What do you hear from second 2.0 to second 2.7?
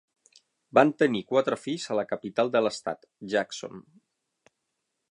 la capital de